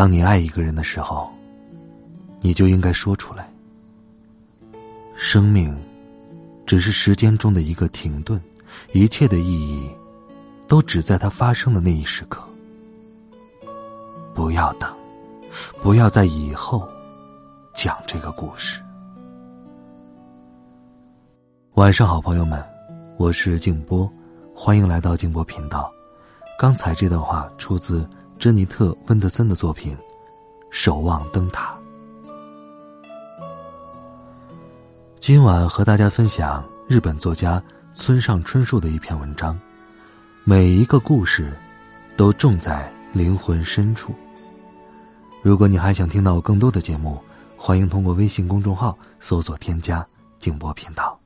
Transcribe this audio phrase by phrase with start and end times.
[0.00, 1.30] 当你爱一个人的时候，
[2.40, 3.46] 你就应该说出来。
[5.14, 5.76] 生命
[6.66, 8.40] 只是时间中的一个停顿，
[8.94, 9.90] 一切的意义
[10.66, 12.42] 都只在它发生的那一时刻。
[14.34, 14.90] 不要等，
[15.82, 16.88] 不要在以后
[17.74, 18.80] 讲这个故事。
[21.74, 22.64] 晚上好，朋友们，
[23.18, 24.10] 我是静波，
[24.56, 25.92] 欢迎来到静波频道。
[26.58, 28.08] 刚才这段话出自。
[28.40, 29.94] 珍妮特·温德森的作品
[30.70, 31.78] 《守望灯塔》。
[35.20, 39.60] 今晚和大家分享日本作家村上春树的一篇文章。
[40.42, 41.52] 每一个故事，
[42.16, 44.14] 都种在灵魂深处。
[45.42, 47.22] 如果你还想听到更多的节目，
[47.58, 50.04] 欢迎通过微信公众号搜索添加
[50.40, 51.19] “静波频道”。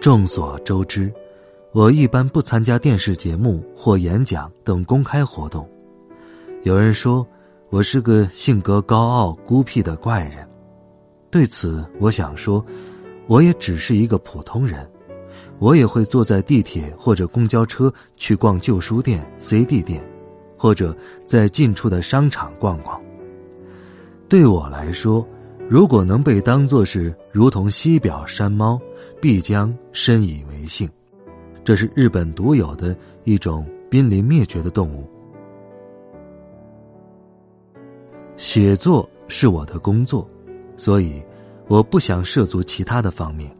[0.00, 1.12] 众所周知，
[1.72, 5.68] 我一般不参加电视节目或演讲等公开活动。
[6.62, 7.26] 有人说
[7.68, 10.48] 我是个性格高傲、孤僻的怪人。
[11.30, 12.64] 对此，我想说，
[13.26, 14.90] 我也只是一个普通人。
[15.58, 20.02] 我也会坐在地铁或者公交车去逛旧书店、CD 店，
[20.56, 22.98] 或者在近处的商场逛逛。
[24.30, 25.26] 对我来说，
[25.68, 28.80] 如果能被当作是如同西表山猫。
[29.20, 30.88] 必将深以为幸，
[31.62, 35.04] 这是日本独有的一种濒临灭绝的动物。
[38.36, 40.26] 写作是我的工作，
[40.78, 41.22] 所以
[41.68, 43.54] 我不想涉足其他的方面。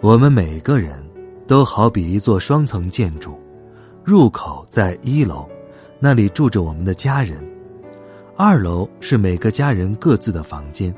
[0.00, 1.04] 我们每个人
[1.48, 3.36] 都好比一座双层建筑，
[4.04, 5.44] 入口在一楼，
[5.98, 7.38] 那里住着我们的家人；
[8.36, 10.94] 二楼是每个家人各自的房间，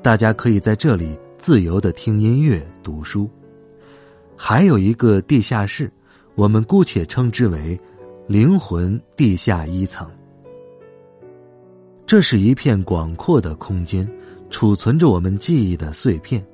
[0.00, 1.14] 大家可以在这里。
[1.38, 3.30] 自由的听音乐、读书，
[4.36, 5.90] 还有一个地下室，
[6.34, 7.78] 我们姑且称之为
[8.26, 10.10] “灵魂地下一层”。
[12.04, 14.06] 这是一片广阔的空间，
[14.50, 16.44] 储存着我们记忆的碎片。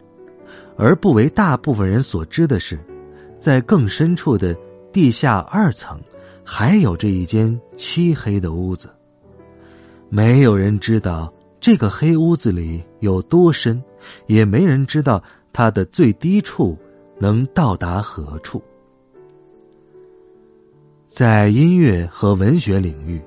[0.77, 2.79] 而不为大部分人所知的是，
[3.39, 4.55] 在更深处的
[4.93, 5.99] 地下二层，
[6.45, 8.91] 还有着一间漆黑的屋子。
[10.11, 13.81] 没有人知道这个黑屋子里有多深。
[14.27, 16.77] 也没人知道它的最低处
[17.19, 18.63] 能到达何处。
[21.09, 23.19] 在音乐和文学领域，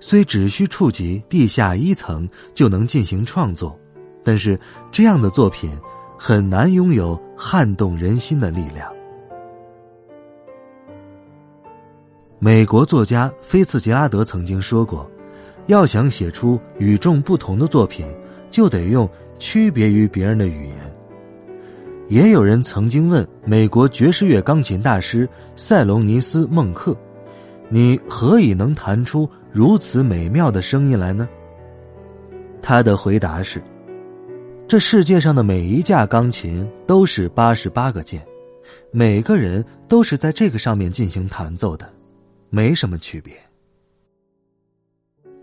[0.00, 3.74] 虽只需触及地下一层就能进行创作，
[4.22, 4.60] 但是
[4.92, 5.74] 这样的作品
[6.18, 8.92] 很难拥有撼动人心的力量。
[12.38, 15.10] 美国作家菲茨杰拉德曾经说过
[15.68, 18.06] ：“要想写出与众不同的作品，
[18.50, 20.76] 就得用。”区别于别人的语言。
[22.08, 26.96] 也有人曾经问美国爵士乐钢琴大师塞隆尼斯·孟克
[27.68, 31.28] ：“你何以能弹出如此美妙的声音来呢？”
[32.62, 33.62] 他的回答是
[34.66, 38.22] ：“这世界上的每一架钢琴都是八十八个键，
[38.90, 41.86] 每个人都是在这个上面进行弹奏的，
[42.48, 43.34] 没什么区别。”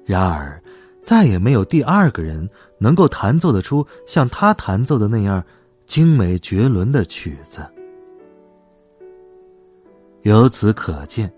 [0.04, 0.60] 然而。
[1.06, 2.50] 再也没有第二个人
[2.80, 5.42] 能够弹奏得出像他弹奏的那样
[5.86, 7.64] 精美绝伦的曲子。
[10.24, 11.32] 由此可见，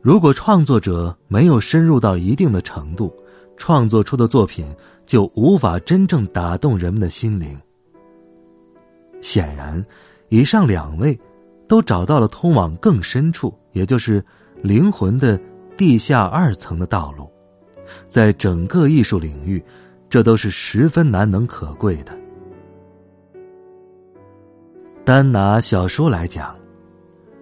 [0.00, 3.12] 如果创作者没有深入到一定的程度，
[3.56, 4.64] 创作出的作品
[5.04, 7.58] 就无法真正打动人们的心灵。
[9.20, 9.84] 显然，
[10.28, 11.18] 以上两位
[11.66, 14.24] 都找到了通往更深处，也就是
[14.62, 15.36] 灵魂的
[15.76, 17.23] 地下二层的道路。
[18.08, 19.62] 在整个艺术领域，
[20.08, 22.16] 这都是十分难能可贵的。
[25.04, 26.56] 单拿小说来讲，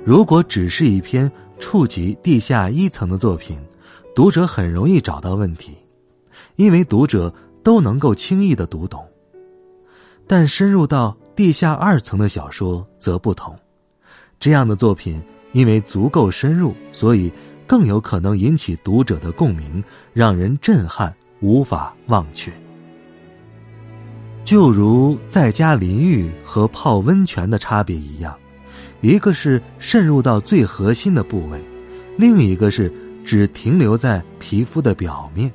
[0.05, 3.57] 如果只是一篇触及地下一层的作品，
[4.15, 5.77] 读者很容易找到问题，
[6.57, 9.07] 因为读者都能够轻易的读懂。
[10.27, 13.57] 但深入到地下二层的小说则不同，
[14.41, 15.23] 这样的作品
[15.53, 17.31] 因为足够深入，所以
[17.67, 19.83] 更有可能引起读者的共鸣，
[20.13, 22.53] 让人震撼，无法忘却。
[24.45, 28.37] 就如在家淋浴和泡温泉的差别一样，
[29.01, 31.63] 一个是渗入到最核心的部位，
[32.17, 32.93] 另一个是
[33.25, 35.51] 只停留在皮肤的表面。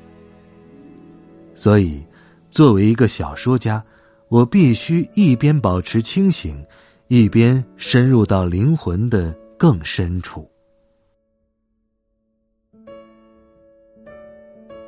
[1.53, 2.01] 所以，
[2.49, 3.83] 作为一个小说家，
[4.29, 6.63] 我必须一边保持清醒，
[7.07, 10.49] 一边深入到灵魂的更深处。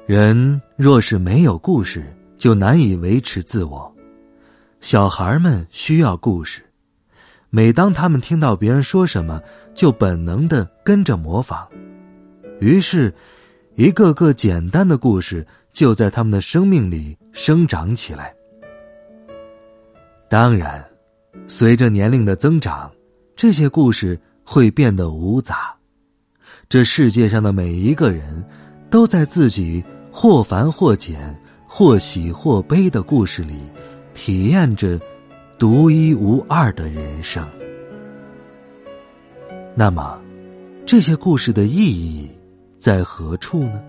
[0.09, 2.03] 人若是没有故事，
[2.35, 3.95] 就难以维持自我。
[4.81, 6.63] 小孩们需要故事，
[7.51, 9.39] 每当他们听到别人说什么，
[9.75, 11.67] 就本能的跟着模仿，
[12.59, 13.13] 于是，
[13.75, 18.33] 一个个简单的故事就在他们的生命里生长起来。
[20.27, 20.83] 当然，
[21.45, 22.91] 随着年龄的增长，
[23.35, 25.71] 这些故事会变得无杂。
[26.67, 28.43] 这世界上的每一个人，
[28.89, 29.83] 都在自己。
[30.21, 31.33] 或繁或简，
[31.65, 33.53] 或喜或悲的故事里，
[34.13, 34.99] 体验着
[35.57, 37.47] 独一无二的人生。
[39.73, 40.19] 那么，
[40.85, 42.29] 这些故事的意义
[42.77, 43.81] 在何处呢？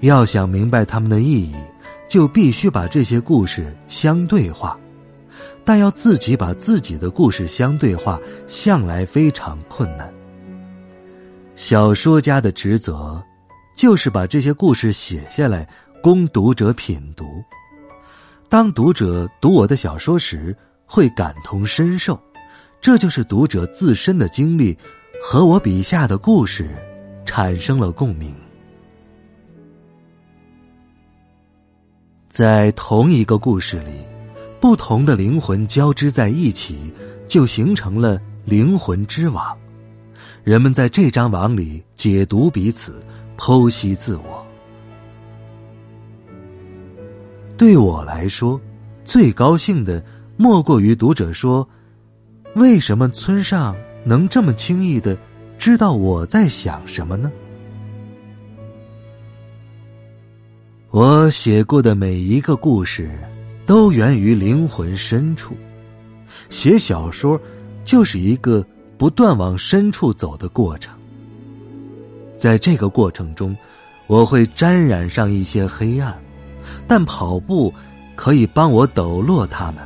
[0.00, 1.54] 要想明白它们的意义，
[2.06, 4.78] 就必须把这些故事相对化。
[5.64, 10.12] 但要自己把自己的故事相对化，向来非常困难。
[11.56, 13.18] 小说家的职责。
[13.82, 15.68] 就是把这些故事写下来，
[16.00, 17.42] 供读者品读。
[18.48, 20.56] 当读者读我的小说时，
[20.86, 22.16] 会感同身受，
[22.80, 24.78] 这就是读者自身的经历
[25.20, 26.70] 和我笔下的故事
[27.26, 28.32] 产生了共鸣。
[32.28, 34.06] 在同一个故事里，
[34.60, 36.94] 不同的灵魂交织在一起，
[37.26, 39.58] 就形成了灵魂之网。
[40.44, 42.94] 人们在这张网里解读彼此。
[43.42, 44.46] 剖析自我，
[47.58, 48.60] 对我来说，
[49.04, 50.00] 最高兴的
[50.36, 51.68] 莫过于读者说
[52.54, 53.74] ：“为什么村上
[54.04, 55.18] 能这么轻易的
[55.58, 57.32] 知道我在想什么呢？”
[60.90, 63.10] 我写过的每一个故事，
[63.66, 65.56] 都源于灵魂深处。
[66.48, 67.40] 写小说，
[67.84, 68.64] 就是一个
[68.96, 70.96] 不断往深处走的过程。
[72.36, 73.56] 在这个过程中，
[74.06, 76.16] 我会沾染上一些黑暗，
[76.86, 77.72] 但跑步
[78.14, 79.82] 可以帮我抖落它们。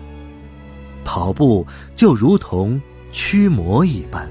[1.05, 2.81] 跑步就如同
[3.13, 4.29] 驱魔一般，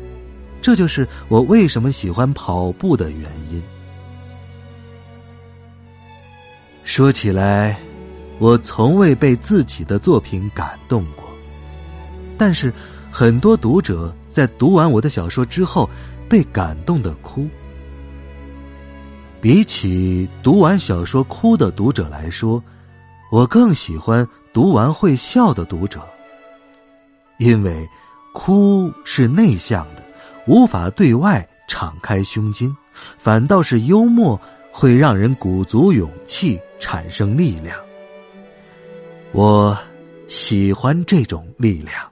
[0.62, 3.62] 这就是我为什么喜欢跑步的原因。
[6.84, 7.80] 说起来，
[8.40, 11.24] 我从未被自己的作品感动过，
[12.38, 12.74] 但是
[13.10, 15.90] 很多读者在读完我的小说之后，
[16.28, 17.48] 被感动的哭。
[19.42, 22.64] 比起读完小说哭的读者来说，
[23.32, 26.02] 我更喜欢读完会笑的读者。
[27.38, 27.88] 因为
[28.34, 30.04] 哭是内向的，
[30.48, 32.76] 无法对外敞开胸襟，
[33.18, 34.40] 反倒是幽默
[34.72, 37.78] 会让人鼓足勇气，产生力量。
[39.31, 39.78] 我
[40.28, 42.12] 喜欢这种力量。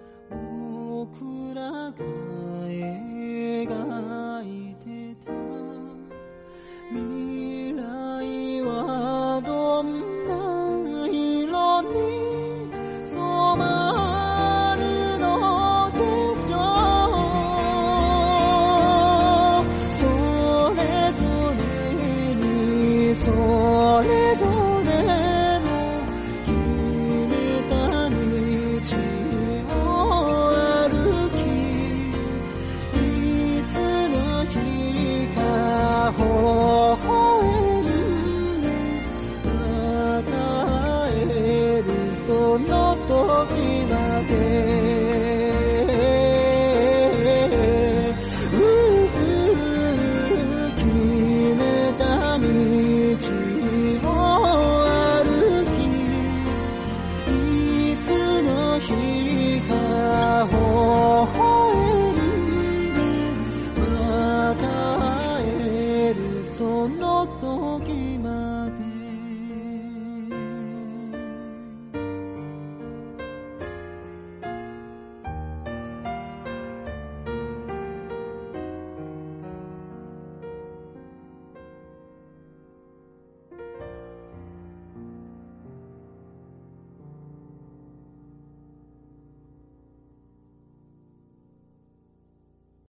[1.01, 1.93] 僕らが
[2.67, 3.65] 描
[4.40, 4.40] い